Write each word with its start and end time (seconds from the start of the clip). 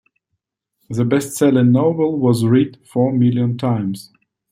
The 0.89 1.03
bestselling 1.03 1.69
novel 1.69 2.17
was 2.17 2.43
read 2.43 2.79
four 2.87 3.13
million 3.13 3.55
times. 3.55 4.11